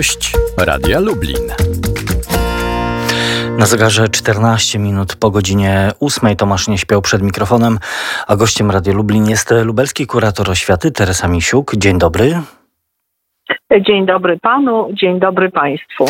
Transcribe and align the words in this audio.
Gość 0.00 0.32
Radia 0.58 1.00
Lublin. 1.00 1.46
Na 3.58 3.66
zegarze 3.66 4.08
14 4.08 4.78
minut 4.78 5.16
po 5.16 5.30
godzinie 5.30 5.90
8 6.00 6.36
Tomasz 6.36 6.68
nie 6.68 6.78
śpiał 6.78 7.02
przed 7.02 7.22
mikrofonem, 7.22 7.78
a 8.26 8.36
gościem 8.36 8.70
Radio 8.70 8.94
Lublin 8.94 9.28
jest 9.28 9.54
lubelski 9.64 10.06
kurator 10.06 10.50
oświaty 10.50 10.90
Teresa 10.90 11.28
Misiuk. 11.28 11.72
Dzień 11.76 11.98
dobry. 11.98 12.40
Dzień 13.86 14.06
dobry 14.06 14.38
panu, 14.42 14.88
dzień 14.92 15.20
dobry 15.20 15.50
państwu. 15.50 16.04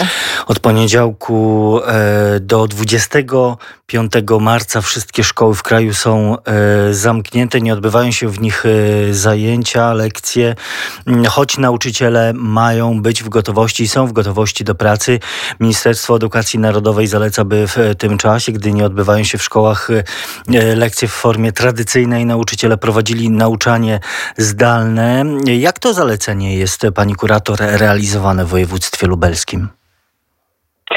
Od 0.46 0.58
poniedziałku 0.60 1.80
e, 1.86 2.40
do 2.40 2.66
25 2.66 4.12
marca 4.40 4.80
wszystkie 4.80 5.24
szkoły 5.24 5.54
w 5.54 5.62
kraju 5.62 5.94
są 5.94 6.36
e, 6.38 6.94
zamknięte, 6.94 7.60
nie 7.60 7.72
odbywają 7.72 8.10
się 8.10 8.28
w 8.28 8.40
nich 8.40 8.64
e, 8.66 9.14
zajęcia, 9.14 9.92
lekcje, 9.92 10.54
choć 11.28 11.58
nauczyciele 11.58 12.32
mają 12.34 13.02
być 13.02 13.22
w 13.22 13.28
gotowości 13.28 13.82
i 13.82 13.88
są 13.88 14.06
w 14.06 14.12
gotowości 14.12 14.64
do 14.64 14.74
pracy. 14.74 15.18
Ministerstwo 15.60 16.16
Edukacji 16.16 16.58
Narodowej 16.58 17.06
zaleca, 17.06 17.44
by 17.44 17.66
w 17.66 17.94
tym 17.98 18.18
czasie, 18.18 18.52
gdy 18.52 18.72
nie 18.72 18.84
odbywają 18.84 19.24
się 19.24 19.38
w 19.38 19.42
szkołach 19.42 19.88
lekcje 20.76 21.08
w 21.08 21.12
formie 21.12 21.52
tradycyjnej, 21.52 22.26
nauczyciele 22.26 22.76
prowadzili 22.76 23.30
nauczanie 23.30 24.00
zdalne. 24.38 25.24
Jak 25.44 25.78
to 25.78 25.94
zalecenie 25.94 26.56
jest, 26.56 26.86
pani 26.94 27.14
kurator, 27.14 27.58
realizowane 27.60 28.44
w 28.44 28.48
województwie 28.48 29.06
lubelskim? 29.06 29.79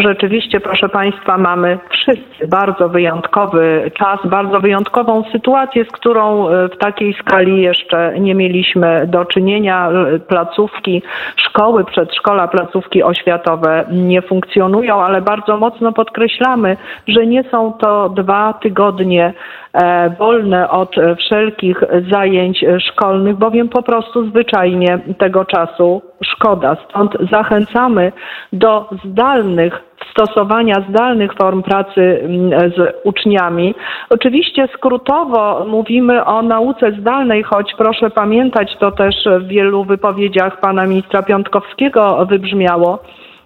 Rzeczywiście, 0.00 0.60
proszę 0.60 0.88
Państwa, 0.88 1.38
mamy 1.38 1.78
wszyscy 1.90 2.48
bardzo 2.48 2.88
wyjątkowy 2.88 3.90
czas, 3.98 4.20
bardzo 4.24 4.60
wyjątkową 4.60 5.24
sytuację, 5.32 5.84
z 5.84 5.88
którą 5.88 6.48
e, 6.48 6.68
w 6.68 6.76
takiej 6.78 7.14
skali 7.14 7.62
jeszcze 7.62 8.14
nie 8.20 8.34
mieliśmy 8.34 9.06
do 9.06 9.24
czynienia. 9.24 9.90
Placówki, 10.28 11.02
szkoły, 11.36 11.84
przedszkola, 11.84 12.48
placówki 12.48 13.02
oświatowe 13.02 13.84
nie 13.90 14.22
funkcjonują, 14.22 15.02
ale 15.02 15.22
bardzo 15.22 15.56
mocno 15.56 15.92
podkreślamy, 15.92 16.76
że 17.08 17.26
nie 17.26 17.44
są 17.44 17.72
to 17.72 18.08
dwa 18.08 18.52
tygodnie 18.52 19.34
E, 19.72 20.10
wolne 20.10 20.70
od 20.70 20.96
wszelkich 21.18 21.82
zajęć 22.10 22.64
szkolnych, 22.78 23.36
bowiem 23.36 23.68
po 23.68 23.82
prostu 23.82 24.28
zwyczajnie 24.28 24.98
tego 25.18 25.44
czasu 25.44 26.02
szkoda. 26.24 26.76
Stąd 26.88 27.16
zachęcamy 27.30 28.12
do 28.52 28.88
zdalnych 29.04 29.81
stosowania 30.10 30.84
zdalnych 30.88 31.34
form 31.34 31.62
pracy 31.62 32.20
mm, 32.22 32.70
z 32.70 32.94
uczniami. 33.04 33.74
Oczywiście 34.10 34.68
skrótowo 34.74 35.66
mówimy 35.68 36.24
o 36.24 36.42
nauce 36.42 36.92
zdalnej, 37.00 37.42
choć 37.42 37.74
proszę 37.78 38.10
pamiętać, 38.10 38.76
to 38.80 38.92
też 38.92 39.14
w 39.40 39.46
wielu 39.46 39.84
wypowiedziach 39.84 40.60
pana 40.60 40.86
ministra 40.86 41.22
Piątkowskiego 41.22 42.26
wybrzmiało, 42.26 42.98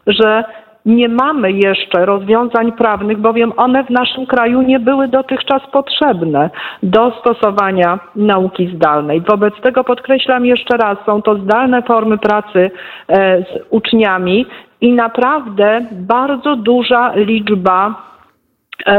że 0.06 0.44
nie 0.86 1.08
mamy 1.08 1.52
jeszcze 1.52 2.06
rozwiązań 2.06 2.72
prawnych, 2.72 3.18
bowiem 3.18 3.52
one 3.56 3.84
w 3.84 3.90
naszym 3.90 4.26
kraju 4.26 4.62
nie 4.62 4.80
były 4.80 5.08
dotychczas 5.08 5.62
potrzebne 5.72 6.50
do 6.82 7.12
stosowania 7.20 7.98
nauki 8.16 8.76
zdalnej. 8.76 9.20
Wobec 9.20 9.54
tego 9.62 9.84
podkreślam 9.84 10.46
jeszcze 10.46 10.76
raz, 10.76 10.98
są 11.06 11.22
to 11.22 11.38
zdalne 11.38 11.82
formy 11.82 12.18
pracy 12.18 12.70
e, 13.08 13.42
z 13.42 13.46
uczniami 13.70 14.46
i 14.80 14.92
naprawdę 14.92 15.86
bardzo 15.92 16.56
duża 16.56 17.12
liczba 17.14 17.94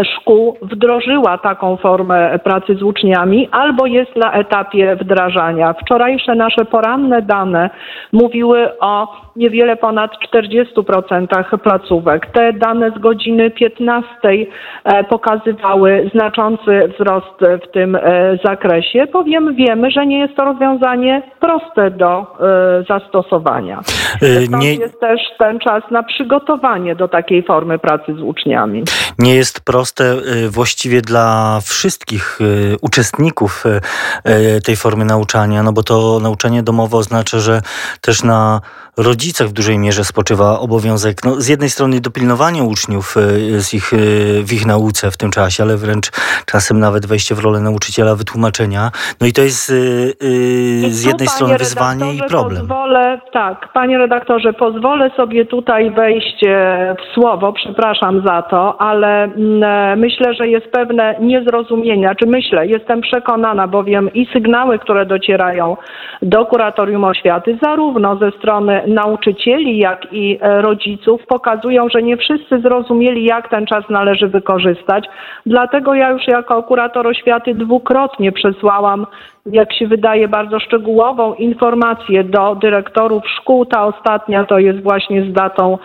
szkół 0.03 0.57
wdrożyła 0.61 1.37
taką 1.37 1.77
formę 1.77 2.39
pracy 2.39 2.75
z 2.75 2.83
uczniami 2.83 3.49
albo 3.51 3.85
jest 3.85 4.15
na 4.15 4.33
etapie 4.33 4.95
wdrażania. 4.95 5.73
Wczorajsze 5.73 6.35
nasze 6.35 6.65
poranne 6.65 7.21
dane 7.21 7.69
mówiły 8.11 8.79
o 8.79 9.07
niewiele 9.35 9.75
ponad 9.75 10.11
40% 10.33 11.57
placówek. 11.57 12.25
Te 12.25 12.53
dane 12.53 12.91
z 12.91 12.99
godziny 12.99 13.51
15 13.51 14.09
e, 14.83 15.03
pokazywały 15.03 16.09
znaczący 16.13 16.89
wzrost 16.93 17.61
w 17.67 17.71
tym 17.71 17.95
e, 17.95 18.01
zakresie, 18.45 19.07
bowiem 19.13 19.55
wiemy, 19.55 19.91
że 19.91 20.05
nie 20.05 20.19
jest 20.19 20.35
to 20.35 20.45
rozwiązanie 20.45 21.21
proste 21.39 21.91
do 21.91 22.37
zastosowania. 22.89 23.79
Stąd 24.45 24.63
nie... 24.63 24.73
jest 24.73 24.99
też 24.99 25.21
ten 25.39 25.59
czas 25.59 25.83
na 25.91 26.03
przygotowanie 26.03 26.95
do 26.95 27.07
takiej 27.07 27.43
formy 27.43 27.79
pracy 27.79 28.13
z 28.13 28.21
uczniami. 28.21 28.83
Nie 29.19 29.35
jest 29.35 29.65
proste 29.67 30.03
y, 30.13 30.49
właściwie 30.49 31.01
dla 31.01 31.59
wszystkich 31.63 32.39
y, 32.41 32.75
uczestników 32.81 33.63
y, 33.65 34.61
tej 34.61 34.75
formy 34.75 35.05
nauczania, 35.05 35.63
no 35.63 35.73
bo 35.73 35.83
to 35.83 36.19
nauczanie 36.19 36.63
domowe 36.63 36.97
oznacza, 36.97 37.39
że 37.39 37.61
też 38.01 38.23
na 38.23 38.61
rodzicach 38.97 39.47
w 39.47 39.51
dużej 39.51 39.79
mierze 39.79 40.03
spoczywa 40.03 40.59
obowiązek 40.59 41.23
no, 41.23 41.41
z 41.41 41.47
jednej 41.47 41.69
strony 41.69 41.99
dopilnowania 42.01 42.63
uczniów 42.63 43.15
z 43.57 43.73
ich, 43.73 43.91
w 44.43 44.53
ich 44.53 44.65
nauce 44.65 45.11
w 45.11 45.17
tym 45.17 45.31
czasie, 45.31 45.63
ale 45.63 45.77
wręcz 45.77 46.11
czasem 46.45 46.79
nawet 46.79 47.05
wejście 47.05 47.35
w 47.35 47.39
rolę 47.39 47.59
nauczyciela, 47.59 48.15
wytłumaczenia. 48.15 48.91
No 49.21 49.27
i 49.27 49.33
to 49.33 49.41
jest 49.41 49.67
z 50.89 51.03
jednej 51.03 51.27
strony 51.27 51.57
wyzwanie 51.57 52.13
i 52.13 52.21
problem. 52.29 52.59
Pozwolę, 52.67 53.21
tak, 53.33 53.73
panie 53.73 53.97
redaktorze, 53.97 54.53
pozwolę 54.53 55.11
sobie 55.17 55.45
tutaj 55.45 55.91
wejść 55.91 56.37
w 56.99 57.13
słowo, 57.13 57.53
przepraszam 57.53 58.23
za 58.27 58.41
to, 58.41 58.81
ale 58.81 59.23
mm, 59.23 59.56
myślę, 59.97 60.33
że 60.33 60.47
jest 60.47 60.71
pewne 60.71 61.15
niezrozumienie, 61.21 62.15
czy 62.19 62.25
myślę, 62.25 62.67
jestem 62.67 63.01
przekonana, 63.01 63.67
bowiem 63.67 64.13
i 64.13 64.25
sygnały, 64.33 64.79
które 64.79 65.05
docierają 65.05 65.77
do 66.21 66.45
kuratorium 66.45 67.03
oświaty, 67.03 67.57
zarówno 67.63 68.15
ze 68.15 68.31
strony 68.31 68.81
nauczycieli, 68.87 69.77
jak 69.77 70.13
i 70.13 70.39
e, 70.41 70.61
rodziców, 70.61 71.21
pokazują, 71.27 71.89
że 71.89 72.03
nie 72.03 72.17
wszyscy 72.17 72.59
zrozumieli, 72.59 73.25
jak 73.25 73.49
ten 73.49 73.65
czas 73.65 73.89
należy 73.89 74.27
wykorzystać. 74.27 75.05
Dlatego 75.45 75.93
ja 75.93 76.09
już 76.09 76.27
jako 76.27 76.63
kurator 76.63 77.07
oświaty 77.07 77.53
dwukrotnie 77.53 78.31
przesłałam 78.31 79.05
jak 79.51 79.73
się 79.73 79.87
wydaje, 79.87 80.27
bardzo 80.27 80.59
szczegółową 80.59 81.33
informację 81.33 82.23
do 82.23 82.55
dyrektorów 82.55 83.23
szkół. 83.29 83.65
Ta 83.65 83.85
ostatnia 83.85 84.45
to 84.45 84.59
jest 84.59 84.83
właśnie 84.83 85.21
z 85.23 85.33
datą 85.33 85.77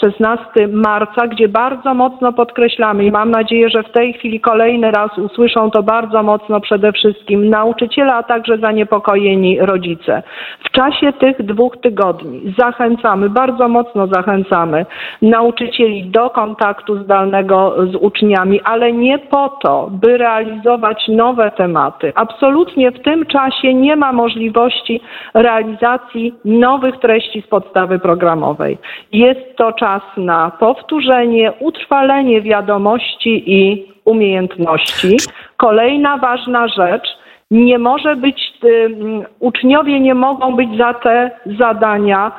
16 0.00 0.44
e, 0.56 0.68
marca, 0.68 1.26
gdzie 1.26 1.48
bardzo 1.48 1.94
mocno 1.94 2.32
podkreślamy 2.32 3.04
i 3.04 3.10
mam 3.10 3.30
nadzieję, 3.30 3.68
że 3.68 3.82
w 3.82 3.92
tej 3.92 4.12
chwili 4.12 4.40
kolejny 4.40 4.90
raz 4.90 5.18
usłyszą 5.18 5.70
to 5.70 5.82
bardzo 5.82 6.22
mocno 6.22 6.60
przede 6.60 6.92
wszystkim 6.92 7.48
nauczyciele, 7.48 8.14
a 8.14 8.22
także 8.22 8.58
zaniepokojeni 8.58 9.60
rodzice. 9.60 10.22
W 10.64 10.70
czasie 10.70 11.12
tych 11.12 11.42
dwóch 11.42 11.76
tygodni 11.76 12.54
zachęcamy, 12.58 13.30
bardzo 13.30 13.68
mocno 13.68 14.06
zachęcamy 14.06 14.86
nauczycieli 15.22 16.04
do 16.04 16.30
kontaktu 16.30 17.04
zdalnego 17.04 17.74
z 17.92 17.94
uczniami, 17.94 18.60
ale 18.64 18.92
nie 18.92 19.18
po 19.18 19.48
to, 19.48 19.88
by 19.90 20.18
realizować 20.18 21.08
nowe 21.08 21.50
tematy. 21.50 22.12
Absolutnie 22.14 22.90
w 22.90 22.99
w 23.00 23.04
tym 23.04 23.26
czasie 23.26 23.74
nie 23.74 23.96
ma 23.96 24.12
możliwości 24.12 25.00
realizacji 25.34 26.34
nowych 26.44 26.96
treści 26.96 27.42
z 27.42 27.46
podstawy 27.46 27.98
programowej. 27.98 28.78
Jest 29.12 29.56
to 29.56 29.72
czas 29.72 30.02
na 30.16 30.50
powtórzenie, 30.50 31.52
utrwalenie 31.52 32.42
wiadomości 32.42 33.42
i 33.46 33.86
umiejętności. 34.04 35.16
Kolejna 35.56 36.16
ważna 36.18 36.68
rzecz, 36.68 37.08
nie 37.50 37.78
może 37.78 38.16
być, 38.16 38.52
uczniowie 39.38 40.00
nie 40.00 40.14
mogą 40.14 40.56
być 40.56 40.76
za 40.78 40.94
te 40.94 41.30
zadania 41.58 42.32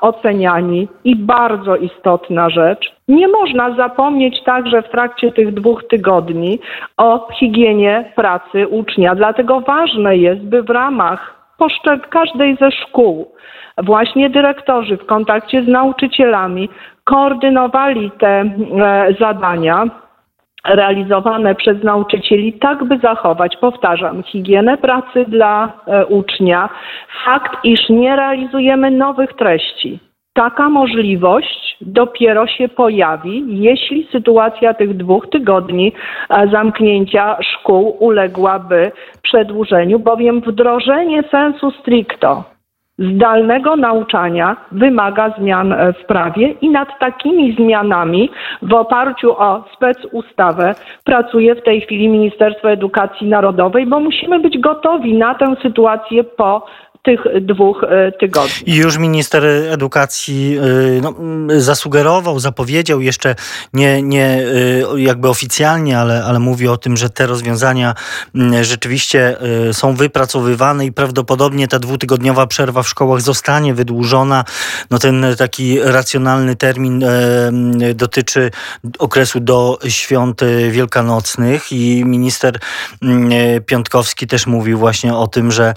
oceniani. 0.00 0.88
I 1.04 1.16
bardzo 1.16 1.76
istotna 1.76 2.50
rzecz, 2.50 2.96
nie 3.08 3.28
można 3.28 3.76
zapomnieć 3.76 4.42
także 4.44 4.82
w 4.82 4.90
trakcie 4.90 5.32
tych 5.32 5.54
dwóch 5.54 5.88
tygodni 5.88 6.58
o 6.96 7.28
higienie 7.32 8.12
pracy 8.16 8.68
ucznia. 8.68 9.14
Dlatego 9.14 9.60
ważne 9.60 10.16
jest, 10.16 10.42
by 10.42 10.62
w 10.62 10.70
ramach 10.70 11.36
każdej 12.10 12.56
ze 12.60 12.70
szkół 12.70 13.32
właśnie 13.78 14.30
dyrektorzy 14.30 14.96
w 14.96 15.06
kontakcie 15.06 15.64
z 15.64 15.68
nauczycielami 15.68 16.68
koordynowali 17.04 18.10
te 18.18 18.28
e, 18.28 18.46
zadania 19.20 19.84
realizowane 20.68 21.54
przez 21.54 21.82
nauczycieli, 21.82 22.52
tak 22.52 22.84
by 22.84 22.98
zachować, 22.98 23.56
powtarzam, 23.56 24.22
higienę 24.22 24.78
pracy 24.78 25.24
dla 25.28 25.72
e, 25.86 26.06
ucznia, 26.06 26.68
fakt, 27.24 27.64
iż 27.64 27.88
nie 27.88 28.16
realizujemy 28.16 28.90
nowych 28.90 29.32
treści. 29.32 29.98
Taka 30.34 30.68
możliwość 30.68 31.76
dopiero 31.80 32.46
się 32.46 32.68
pojawi, 32.68 33.44
jeśli 33.48 34.08
sytuacja 34.12 34.74
tych 34.74 34.96
dwóch 34.96 35.30
tygodni 35.30 35.92
e, 36.30 36.48
zamknięcia 36.48 37.36
szkół 37.42 37.96
uległaby 38.00 38.92
przedłużeniu, 39.22 39.98
bowiem 39.98 40.40
wdrożenie 40.40 41.22
sensu 41.22 41.70
stricto 41.70 42.55
zdalnego 42.98 43.76
nauczania 43.76 44.56
wymaga 44.72 45.34
zmian 45.38 45.72
e, 45.72 45.92
w 45.92 46.04
prawie 46.06 46.50
i 46.50 46.68
nad 46.68 46.98
takimi 46.98 47.56
zmianami 47.56 48.30
w 48.62 48.74
oparciu 48.74 49.32
o 49.38 49.64
specustawę 49.74 50.74
pracuje 51.04 51.54
w 51.54 51.62
tej 51.62 51.80
chwili 51.80 52.08
Ministerstwo 52.08 52.70
Edukacji 52.70 53.28
Narodowej, 53.28 53.86
bo 53.86 54.00
musimy 54.00 54.40
być 54.40 54.58
gotowi 54.58 55.14
na 55.14 55.34
tę 55.34 55.54
sytuację 55.62 56.24
po 56.24 56.66
tych 57.06 57.20
dwóch 57.40 57.84
tygodni. 58.20 58.52
I 58.66 58.76
już 58.76 58.98
minister 58.98 59.44
edukacji 59.44 60.58
no, 61.02 61.14
zasugerował, 61.60 62.40
zapowiedział 62.40 63.00
jeszcze 63.00 63.34
nie, 63.72 64.02
nie 64.02 64.42
jakby 64.96 65.28
oficjalnie, 65.28 65.98
ale, 65.98 66.24
ale 66.24 66.38
mówi 66.38 66.68
o 66.68 66.76
tym, 66.76 66.96
że 66.96 67.10
te 67.10 67.26
rozwiązania 67.26 67.94
rzeczywiście 68.62 69.36
są 69.72 69.94
wypracowywane 69.94 70.86
i 70.86 70.92
prawdopodobnie 70.92 71.68
ta 71.68 71.78
dwutygodniowa 71.78 72.46
przerwa 72.46 72.82
w 72.82 72.88
szkołach 72.88 73.20
zostanie 73.20 73.74
wydłużona. 73.74 74.44
No 74.90 74.98
ten 74.98 75.26
taki 75.38 75.78
racjonalny 75.82 76.56
termin 76.56 77.04
dotyczy 77.94 78.50
okresu 78.98 79.40
do 79.40 79.78
świąt 79.88 80.40
wielkanocnych 80.70 81.72
i 81.72 82.04
minister 82.04 82.58
Piątkowski 83.66 84.26
też 84.26 84.46
mówił 84.46 84.78
właśnie 84.78 85.14
o 85.14 85.26
tym, 85.26 85.50
że 85.50 85.74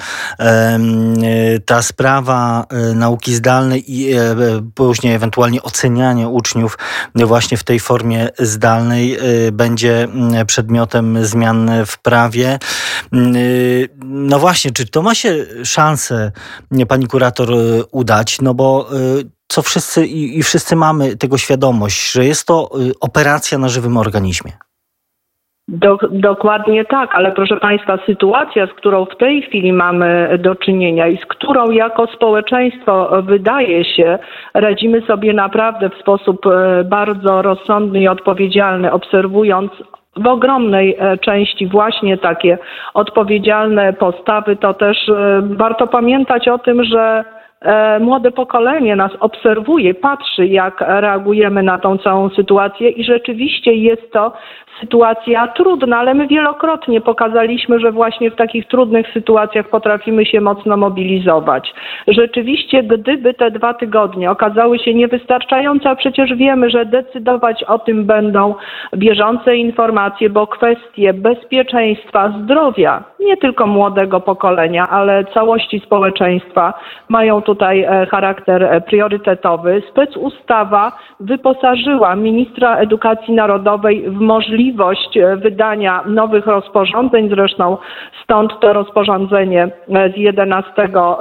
ta 1.65 1.81
sprawa 1.81 2.65
e, 2.69 2.93
nauki 2.93 3.35
zdalnej 3.35 3.93
i 3.93 4.13
e, 4.13 4.35
później 4.75 5.13
ewentualnie 5.13 5.63
ocenianie 5.63 6.27
uczniów 6.27 6.77
właśnie 7.15 7.57
w 7.57 7.63
tej 7.63 7.79
formie 7.79 8.29
zdalnej 8.39 9.15
e, 9.15 9.51
będzie 9.51 10.07
przedmiotem 10.47 11.25
zmian 11.25 11.71
w 11.85 11.99
prawie. 12.01 12.59
No 14.05 14.39
właśnie, 14.39 14.71
czy 14.71 14.87
to 14.87 15.01
ma 15.01 15.15
się 15.15 15.45
szansę, 15.63 16.31
pani 16.87 17.07
kurator, 17.07 17.49
udać? 17.91 18.41
No 18.41 18.53
bo 18.53 18.89
co 19.47 19.61
wszyscy 19.61 20.05
i, 20.05 20.39
i 20.39 20.43
wszyscy 20.43 20.75
mamy 20.75 21.17
tego 21.17 21.37
świadomość, 21.37 22.11
że 22.11 22.25
jest 22.25 22.45
to 22.45 22.69
operacja 22.99 23.57
na 23.57 23.69
żywym 23.69 23.97
organizmie. 23.97 24.68
Do, 25.71 25.97
dokładnie 26.11 26.85
tak, 26.85 27.15
ale 27.15 27.31
proszę 27.31 27.57
Państwa, 27.57 27.97
sytuacja, 28.05 28.67
z 28.67 28.73
którą 28.73 29.05
w 29.05 29.17
tej 29.17 29.41
chwili 29.41 29.73
mamy 29.73 30.37
do 30.39 30.55
czynienia 30.55 31.07
i 31.07 31.17
z 31.17 31.25
którą 31.25 31.69
jako 31.69 32.07
społeczeństwo 32.07 33.21
wydaje 33.21 33.85
się 33.85 34.19
radzimy 34.53 35.01
sobie 35.01 35.33
naprawdę 35.33 35.89
w 35.89 35.95
sposób 35.95 36.45
e, 36.45 36.83
bardzo 36.83 37.41
rozsądny 37.41 37.99
i 37.99 38.07
odpowiedzialny, 38.07 38.91
obserwując 38.91 39.71
w 40.15 40.27
ogromnej 40.27 40.95
e, 40.99 41.17
części 41.17 41.67
właśnie 41.67 42.17
takie 42.17 42.57
odpowiedzialne 42.93 43.93
postawy, 43.93 44.55
to 44.55 44.73
też 44.73 45.09
e, 45.09 45.41
warto 45.43 45.87
pamiętać 45.87 46.47
o 46.47 46.57
tym, 46.57 46.83
że 46.83 47.23
młode 47.99 48.31
pokolenie 48.31 48.95
nas 48.95 49.11
obserwuje, 49.19 49.93
patrzy, 49.93 50.47
jak 50.47 50.81
reagujemy 50.81 51.63
na 51.63 51.77
tą 51.77 51.97
całą 51.97 52.29
sytuację 52.29 52.89
i 52.89 53.03
rzeczywiście 53.03 53.73
jest 53.73 54.11
to 54.11 54.31
sytuacja 54.79 55.47
trudna, 55.47 55.97
ale 55.97 56.13
my 56.13 56.27
wielokrotnie 56.27 57.01
pokazaliśmy, 57.01 57.79
że 57.79 57.91
właśnie 57.91 58.31
w 58.31 58.35
takich 58.35 58.67
trudnych 58.67 59.07
sytuacjach 59.13 59.69
potrafimy 59.69 60.25
się 60.25 60.41
mocno 60.41 60.77
mobilizować. 60.77 61.73
Rzeczywiście, 62.07 62.83
gdyby 62.83 63.33
te 63.33 63.51
dwa 63.51 63.73
tygodnie 63.73 64.31
okazały 64.31 64.79
się 64.79 64.93
niewystarczające, 64.93 65.89
a 65.89 65.95
przecież 65.95 66.33
wiemy, 66.35 66.69
że 66.69 66.85
decydować 66.85 67.63
o 67.63 67.79
tym 67.79 68.05
będą 68.05 68.55
bieżące 68.95 69.55
informacje, 69.55 70.29
bo 70.29 70.47
kwestie 70.47 71.13
bezpieczeństwa, 71.13 72.33
zdrowia, 72.43 73.03
nie 73.19 73.37
tylko 73.37 73.67
młodego 73.67 74.19
pokolenia, 74.19 74.89
ale 74.89 75.25
całości 75.25 75.79
społeczeństwa 75.79 76.73
mają 77.09 77.41
tutaj 77.49 77.81
e, 77.81 78.05
charakter 78.05 78.63
e, 78.63 78.81
priorytetowy. 78.81 79.81
Specustawa 79.91 80.91
wyposażyła 81.19 82.15
ministra 82.15 82.77
edukacji 82.77 83.33
narodowej 83.33 84.09
w 84.09 84.19
możliwość 84.19 85.17
e, 85.17 85.37
wydania 85.37 86.03
nowych 86.05 86.47
rozporządzeń, 86.47 87.29
zresztą 87.29 87.77
stąd 88.23 88.59
to 88.59 88.73
rozporządzenie 88.73 89.69
z 90.15 90.17
11 90.17 90.71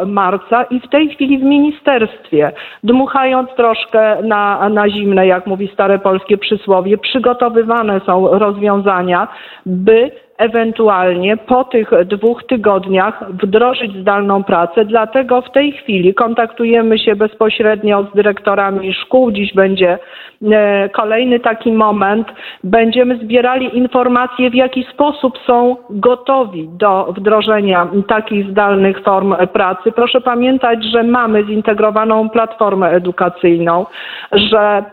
marca 0.06 0.62
i 0.62 0.80
w 0.80 0.88
tej 0.88 1.08
chwili 1.08 1.38
w 1.38 1.42
ministerstwie, 1.42 2.52
dmuchając 2.84 3.50
troszkę 3.56 4.22
na, 4.22 4.68
na 4.68 4.90
zimne, 4.90 5.26
jak 5.26 5.46
mówi 5.46 5.70
stare 5.74 5.98
polskie 5.98 6.38
przysłowie, 6.38 6.98
przygotowywane 6.98 8.00
są 8.06 8.38
rozwiązania, 8.38 9.28
by 9.66 10.10
ewentualnie 10.38 11.36
po 11.36 11.64
tych 11.64 11.90
dwóch 12.04 12.44
tygodniach 12.44 13.32
wdrożyć 13.32 13.96
zdalną 13.96 14.44
pracę. 14.44 14.84
Dlatego 14.84 15.42
w 15.42 15.50
tej 15.50 15.72
chwili 15.72 16.14
kontaktujemy 16.14 16.98
się 16.98 17.16
bezpośrednio 17.16 18.02
z 18.02 18.16
dyrektorami 18.16 18.94
szkół. 18.94 19.32
Dziś 19.32 19.54
będzie 19.54 19.98
e, 20.52 20.88
kolejny 20.88 21.40
taki 21.40 21.72
moment. 21.72 22.28
Będziemy 22.64 23.16
zbierali 23.16 23.78
informacje, 23.78 24.50
w 24.50 24.54
jaki 24.54 24.84
sposób 24.92 25.38
są 25.46 25.76
gotowi 25.90 26.68
do 26.68 27.12
wdrożenia 27.16 27.88
takich 28.08 28.50
zdalnych 28.50 29.00
form 29.02 29.34
pracy. 29.52 29.92
Proszę 29.92 30.20
pamiętać, 30.20 30.84
że 30.84 31.02
mamy 31.02 31.44
zintegrowaną 31.44 32.28
platformę 32.28 32.90
edukacyjną, 32.90 33.86
że 34.32 34.84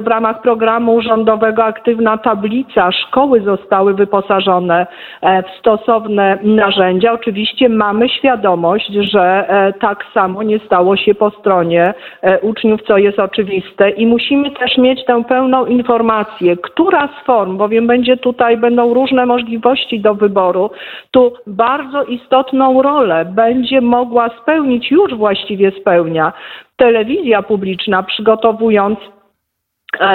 w 0.00 0.06
ramach 0.06 0.42
programu 0.42 1.00
rządowego 1.00 1.64
Aktywna 1.64 2.18
Tablica 2.18 2.92
szkoły 2.92 3.40
zostały 3.40 3.94
wyposażone 3.94 4.86
stosowne 5.58 6.38
narzędzia. 6.42 7.12
Oczywiście 7.12 7.68
mamy 7.68 8.08
świadomość, 8.08 8.92
że 8.92 9.48
e, 9.48 9.72
tak 9.72 10.04
samo 10.14 10.42
nie 10.42 10.58
stało 10.58 10.96
się 10.96 11.14
po 11.14 11.30
stronie 11.30 11.94
e, 12.22 12.40
uczniów, 12.40 12.82
co 12.82 12.98
jest 12.98 13.18
oczywiste 13.18 13.90
i 13.90 14.06
musimy 14.06 14.50
też 14.50 14.78
mieć 14.78 15.04
tę 15.04 15.24
pełną 15.24 15.66
informację, 15.66 16.56
która 16.56 17.08
z 17.08 17.26
form, 17.26 17.56
bowiem 17.56 17.86
będzie 17.86 18.16
tutaj, 18.16 18.56
będą 18.56 18.94
różne 18.94 19.26
możliwości 19.26 20.00
do 20.00 20.14
wyboru, 20.14 20.70
tu 21.10 21.32
bardzo 21.46 22.04
istotną 22.04 22.82
rolę 22.82 23.24
będzie 23.24 23.80
mogła 23.80 24.30
spełnić, 24.42 24.90
już 24.90 25.14
właściwie 25.14 25.72
spełnia 25.80 26.32
telewizja 26.76 27.42
publiczna, 27.42 28.02
przygotowując 28.02 28.98
E, 28.98 29.21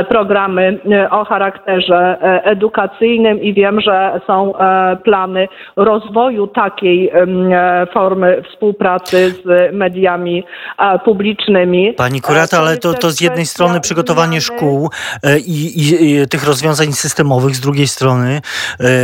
programy 0.10 0.80
e, 0.92 1.10
o 1.10 1.26
charakterze 1.26 2.18
e, 2.22 2.44
edukacyjnym 2.44 3.42
i 3.42 3.54
wiem, 3.54 3.82
że 3.82 4.22
są 4.28 4.54
plany 5.04 5.48
rozwoju 5.76 6.48
takiej 6.48 7.12
formy 7.94 8.44
współpracy 8.50 9.30
z 9.30 9.74
mediami 9.74 10.44
publicznymi. 11.06 11.94
Pani 11.94 12.22
kurata, 12.22 12.58
ale 12.58 12.78
to, 12.78 12.94
to 12.94 13.12
z 13.12 13.22
jednej 13.22 13.46
strony 13.46 13.82
przygotowanie 13.82 14.42
szkół 14.42 14.90
i, 15.46 15.66
i, 15.66 16.22
i, 16.22 16.28
tych 16.28 16.48
rozwiązań 16.48 16.94
systemowych, 16.94 17.56
z 17.56 17.60
drugiej 17.60 17.88
strony 17.88 18.42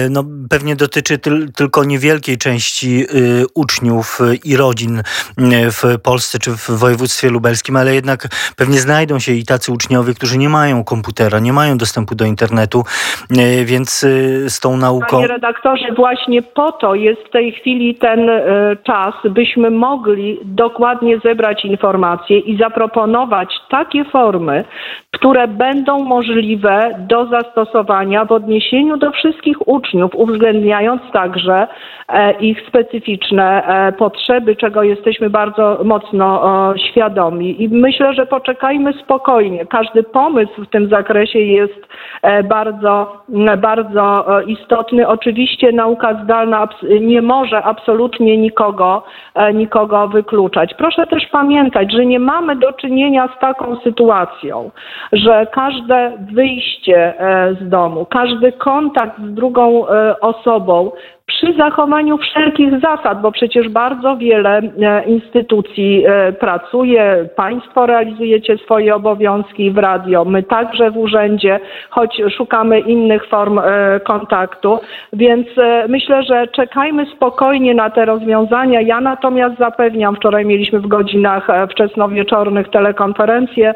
no, 0.10 0.24
pewnie 0.50 0.76
dotyczy 0.76 1.18
tyl, 1.18 1.52
tylko 1.52 1.84
niewielkiej 1.84 2.38
części 2.38 3.06
uczniów 3.56 4.20
i 4.44 4.58
rodzin 4.58 5.02
w 5.72 6.02
Polsce 6.04 6.40
czy 6.40 6.52
w 6.52 6.70
województwie 6.70 7.30
lubelskim, 7.30 7.76
ale 7.76 7.96
jednak 7.96 8.28
pewnie 8.56 8.80
znajdą 8.80 9.20
się 9.20 9.32
i 9.32 9.46
tacy 9.46 9.72
uczniowie, 9.72 10.14
którzy 10.14 10.38
nie 10.38 10.50
mają 10.50 10.63
mają 10.64 10.84
komputera, 10.84 11.40
nie 11.40 11.54
mają 11.54 11.78
dostępu 11.78 12.16
do 12.16 12.26
internetu, 12.26 12.80
e, 12.80 13.66
więc 13.66 13.90
e, 14.04 14.08
z 14.50 14.60
tą 14.60 14.78
nauką... 14.78 15.18
Panie 15.18 15.28
redaktorze, 15.28 15.88
właśnie 15.96 16.42
po 16.42 16.72
to 16.72 16.96
jest 16.96 17.22
w 17.22 17.30
tej 17.30 17.52
chwili 17.52 17.96
ten 17.96 18.30
e, 18.30 18.42
czas, 18.84 19.14
byśmy 19.30 19.72
mogli 19.72 20.40
dokładnie 20.44 21.20
zebrać 21.26 21.66
informacje 21.66 22.40
i 22.40 22.58
zaproponować 22.58 23.50
takie 23.70 24.06
formy, 24.06 24.66
które 25.12 25.48
będą 25.48 25.94
możliwe 26.04 26.96
do 27.00 27.26
zastosowania 27.26 28.26
w 28.26 28.32
odniesieniu 28.32 28.98
do 28.98 29.12
wszystkich 29.12 29.68
uczniów, 29.68 30.12
uwzględniając 30.16 31.02
także 31.14 31.68
ich 32.40 32.58
specyficzne 32.68 33.64
potrzeby, 33.98 34.56
czego 34.56 34.84
jesteśmy 34.84 35.30
bardzo 35.30 35.80
mocno 35.84 36.30
świadomi. 36.90 37.64
I 37.64 37.70
myślę, 37.70 38.14
że 38.14 38.26
poczekajmy 38.26 38.94
spokojnie. 39.04 39.66
Każdy 39.66 40.04
pomysł 40.04 40.53
w 40.58 40.68
tym 40.68 40.90
zakresie 40.90 41.40
jest 41.40 41.88
e, 42.22 42.44
bardzo, 42.44 43.24
bardzo 43.58 44.40
e, 44.40 44.44
istotny. 44.44 45.08
Oczywiście 45.08 45.72
nauka 45.72 46.24
zdalna 46.24 46.68
nie 47.02 47.22
może 47.22 47.64
absolutnie 47.64 48.38
nikogo, 48.38 49.04
e, 49.36 49.54
nikogo 49.54 50.08
wykluczać. 50.08 50.74
Proszę 50.74 51.08
też 51.08 51.28
pamiętać, 51.32 51.92
że 51.94 52.06
nie 52.06 52.20
mamy 52.20 52.56
do 52.56 52.74
czynienia 52.74 53.30
z 53.38 53.40
taką 53.40 53.76
sytuacją, 53.84 54.72
że 55.12 55.48
każde 55.52 56.18
wyjście 56.34 57.14
z 57.62 57.70
domu, 57.70 58.06
każdy 58.06 58.52
kontakt 58.52 59.20
z 59.20 59.34
drugą 59.34 59.86
osobą 60.22 60.92
przy 61.26 61.54
zachowaniu 61.54 62.18
wszelkich 62.18 62.80
zasad, 62.80 63.22
bo 63.22 63.32
przecież 63.32 63.70
bardzo 63.70 64.18
wiele 64.18 64.62
e, 64.82 65.04
instytucji 65.04 66.04
e, 66.06 66.34
pracuje, 66.34 67.30
państwo 67.36 67.86
realizujecie 67.86 68.58
swoje 68.58 68.96
obowiązki 68.96 69.72
w 69.72 69.78
radio, 69.78 70.26
my 70.26 70.44
także 70.44 70.92
w 70.92 70.98
urzędzie, 70.98 71.60
choć 71.90 72.22
szukamy 72.38 72.80
innych 72.80 73.28
form 73.28 73.60
e, 73.60 74.00
kontaktu, 74.00 74.80
więc 75.14 75.48
myślę, 75.88 76.24
że 76.24 76.48
czekajmy 76.48 77.06
spokojnie 77.16 77.74
na 77.74 77.90
te 77.90 78.06
rozwiązania. 78.06 78.82
Ja 78.82 79.02
natomiast 79.02 79.58
zapewniam, 79.58 80.16
wczoraj 80.16 80.46
mieliśmy 80.46 80.80
w 80.80 80.88
godzinach 80.88 81.48
wczesnowieczornych 81.72 82.70
telekonferencję 82.70 83.74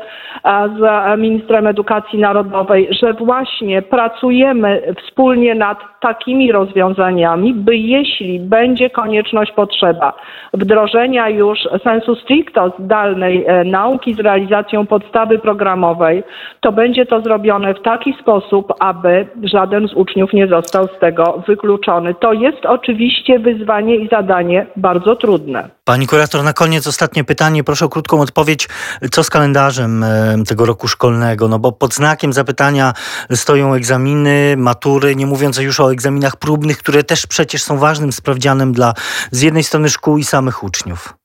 z 0.79 0.79
ministrem 1.19 1.67
edukacji 1.67 2.19
narodowej, 2.19 2.87
że 2.91 3.13
właśnie 3.13 3.81
pracujemy 3.81 4.81
wspólnie 5.03 5.55
nad 5.55 5.77
takimi 6.07 6.51
rozwiązaniami, 6.51 7.53
by 7.53 7.77
jeśli 7.77 8.39
będzie 8.39 8.89
konieczność, 8.89 9.51
potrzeba 9.51 10.13
wdrożenia 10.53 11.29
już 11.29 11.59
sensu 11.83 12.15
stricto 12.15 12.73
zdalnej 12.79 13.45
e, 13.45 13.63
nauki 13.63 14.13
z 14.13 14.19
realizacją 14.19 14.85
podstawy 14.85 15.39
programowej, 15.39 16.23
to 16.61 16.71
będzie 16.71 17.05
to 17.05 17.21
zrobione 17.21 17.73
w 17.73 17.81
taki 17.81 18.15
sposób, 18.21 18.73
aby 18.79 19.27
żaden 19.43 19.87
z 19.87 19.93
uczniów 19.93 20.33
nie 20.33 20.47
został 20.47 20.87
z 20.87 20.99
tego 20.99 21.43
wykluczony. 21.47 22.13
To 22.13 22.33
jest 22.33 22.65
oczywiście 22.65 23.39
wyzwanie 23.39 23.95
i 23.95 24.07
zadanie 24.07 24.65
bardzo 24.75 25.15
trudne. 25.15 25.69
Pani 25.85 26.07
kurator, 26.07 26.43
na 26.43 26.53
koniec 26.53 26.87
ostatnie 26.87 27.23
pytanie. 27.23 27.63
Proszę 27.63 27.85
o 27.85 27.89
krótką 27.89 28.21
odpowiedź. 28.21 28.67
Co 29.11 29.23
z 29.23 29.29
kalendarzem 29.29 30.03
e, 30.03 30.35
tego 30.47 30.65
roku 30.65 30.87
szkolnego? 30.87 31.47
No 31.47 31.59
bo 31.59 31.71
pod 31.71 31.93
znakiem 31.93 32.33
zapytania 32.33 32.93
stoją 33.31 33.73
egzaminy, 33.73 34.55
matury, 34.57 35.15
nie 35.15 35.25
mówiąc 35.25 35.57
już 35.57 35.79
o 35.79 35.91
egzaminach 35.97 36.35
próbnych, 36.35 36.77
które 36.77 37.03
też 37.03 37.27
przecież 37.27 37.63
są 37.63 37.77
ważnym 37.77 38.11
sprawdzianem 38.11 38.73
dla 38.73 38.93
z 39.31 39.41
jednej 39.41 39.63
strony 39.63 39.89
szkół 39.89 40.17
i 40.17 40.23
samych 40.23 40.63
uczniów. 40.63 41.16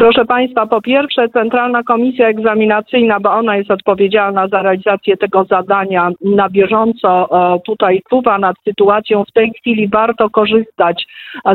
Proszę 0.00 0.24
Państwa, 0.24 0.66
po 0.66 0.80
pierwsze 0.80 1.28
Centralna 1.28 1.82
Komisja 1.82 2.28
Egzaminacyjna, 2.28 3.20
bo 3.20 3.32
ona 3.32 3.56
jest 3.56 3.70
odpowiedzialna 3.70 4.48
za 4.48 4.62
realizację 4.62 5.16
tego 5.16 5.44
zadania, 5.44 6.10
na 6.24 6.48
bieżąco 6.48 7.28
tutaj 7.66 8.02
czuwa 8.10 8.38
nad 8.38 8.56
sytuacją. 8.68 9.24
W 9.24 9.32
tej 9.32 9.52
chwili 9.52 9.88
warto 9.88 10.30
korzystać 10.30 11.06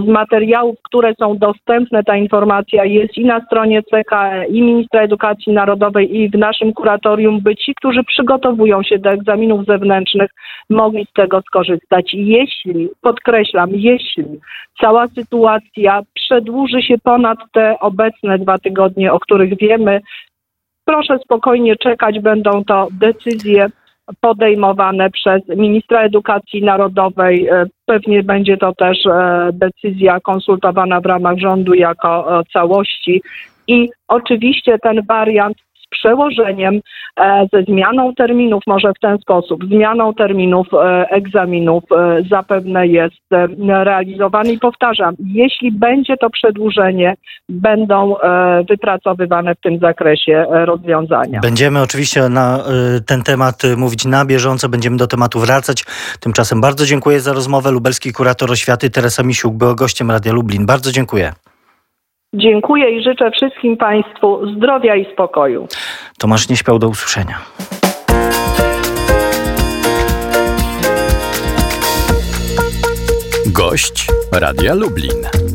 z 0.05 0.07
materiałów, 0.07 0.75
które 0.83 1.13
są 1.19 1.37
dostępne. 1.37 2.03
Ta 2.03 2.17
informacja 2.17 2.85
jest 2.85 3.17
i 3.17 3.25
na 3.25 3.45
stronie 3.45 3.83
CK, 3.83 4.11
i 4.49 4.61
Ministra 4.61 5.01
Edukacji 5.01 5.53
Narodowej, 5.53 6.17
i 6.17 6.29
w 6.29 6.35
naszym 6.35 6.73
kuratorium, 6.73 7.41
by 7.41 7.55
ci, 7.55 7.75
którzy 7.75 8.03
przygotowują 8.03 8.83
się 8.83 8.99
do 8.99 9.09
egzaminów 9.09 9.65
zewnętrznych, 9.65 10.31
mogli 10.69 11.05
z 11.05 11.13
tego 11.13 11.41
skorzystać. 11.41 12.13
Jeśli, 12.13 12.89
podkreślam, 13.01 13.69
jeśli 13.73 14.25
cała 14.81 15.07
sytuacja 15.07 16.01
przedłuży 16.13 16.81
się 16.81 16.95
ponad 17.03 17.37
te 17.51 17.79
obecne 17.79 18.34
dwa 18.39 18.57
tygodnie, 18.57 19.13
o 19.13 19.19
których 19.19 19.57
wiemy. 19.57 20.01
Proszę 20.85 21.19
spokojnie 21.19 21.75
czekać, 21.75 22.19
będą 22.19 22.63
to 22.63 22.87
decyzje 22.91 23.69
podejmowane 24.21 25.09
przez 25.09 25.41
ministra 25.47 26.01
edukacji 26.01 26.63
narodowej. 26.63 27.47
E, 27.47 27.65
pewnie 27.85 28.23
będzie 28.23 28.57
to 28.57 28.73
też 28.73 29.05
e, 29.05 29.49
decyzja 29.53 30.19
konsultowana 30.19 31.01
w 31.01 31.05
ramach 31.05 31.37
rządu 31.37 31.73
jako 31.73 32.39
e, 32.39 32.43
całości. 32.53 33.21
I 33.67 33.89
oczywiście 34.07 34.79
ten 34.79 35.01
wariant 35.05 35.57
przełożeniem, 35.99 36.79
e, 37.19 37.47
ze 37.53 37.63
zmianą 37.63 38.13
terminów, 38.15 38.63
może 38.67 38.91
w 38.97 38.99
ten 38.99 39.17
sposób, 39.17 39.65
zmianą 39.65 40.13
terminów 40.13 40.67
e, 40.73 41.05
egzaminów 41.09 41.83
e, 41.91 42.23
zapewne 42.31 42.87
jest 42.87 43.15
realizowany. 43.67 44.53
I 44.53 44.59
powtarzam, 44.59 45.15
jeśli 45.25 45.71
będzie 45.71 46.17
to 46.17 46.29
przedłużenie, 46.29 47.15
będą 47.49 48.15
wypracowywane 48.69 49.55
w 49.55 49.61
tym 49.61 49.79
zakresie 49.79 50.45
rozwiązania. 50.49 51.39
Będziemy 51.39 51.81
oczywiście 51.81 52.29
na 52.29 52.59
ten 53.07 53.23
temat 53.23 53.63
mówić 53.77 54.05
na 54.05 54.25
bieżąco, 54.25 54.69
będziemy 54.69 54.97
do 54.97 55.07
tematu 55.07 55.39
wracać. 55.39 55.85
Tymczasem 56.19 56.61
bardzo 56.61 56.85
dziękuję 56.85 57.19
za 57.19 57.33
rozmowę. 57.33 57.71
Lubelski 57.71 58.13
kurator 58.13 58.51
oświaty 58.51 58.89
Teresa 58.89 59.23
Misiuk 59.23 59.53
była 59.53 59.75
gościem 59.75 60.11
Radia 60.11 60.33
Lublin. 60.33 60.65
Bardzo 60.65 60.91
dziękuję. 60.91 61.33
Dziękuję 62.35 62.99
i 62.99 63.03
życzę 63.03 63.31
wszystkim 63.31 63.77
Państwu 63.77 64.47
zdrowia 64.55 64.95
i 64.95 65.13
spokoju. 65.13 65.67
Tomasz 66.17 66.49
nie 66.49 66.57
śpiał 66.57 66.79
do 66.79 66.87
usłyszenia. 66.87 67.37
Gość 73.45 74.07
Radia 74.31 74.73
Lublin. 74.73 75.45